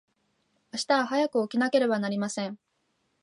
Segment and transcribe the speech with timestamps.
[0.73, 2.57] 明日は早く起きなければなりません。